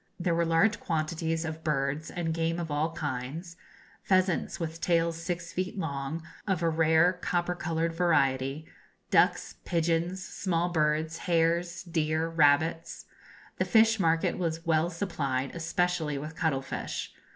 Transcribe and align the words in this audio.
There 0.19 0.33
were 0.33 0.45
large 0.47 0.79
quantities 0.79 1.45
of 1.45 1.63
birds 1.63 2.09
and 2.09 2.33
game 2.33 2.59
of 2.59 2.71
all 2.71 2.91
kinds 2.95 3.55
pheasants 4.01 4.59
with 4.59 4.81
tails 4.81 5.15
six 5.21 5.53
feet 5.53 5.77
long, 5.77 6.23
of 6.47 6.63
a 6.63 6.69
rare 6.69 7.13
copper 7.13 7.53
coloured 7.53 7.93
variety, 7.93 8.65
ducks, 9.11 9.57
pigeons, 9.63 10.25
small 10.25 10.69
birds, 10.69 11.19
hares, 11.29 11.83
deer, 11.83 12.27
rabbits. 12.27 13.05
The 13.59 13.65
fish 13.65 13.99
market 13.99 14.39
was 14.39 14.65
well 14.65 14.89
supplied, 14.89 15.55
especially 15.55 16.17
with 16.17 16.35
cuttle 16.35 16.63
fish. 16.63 17.13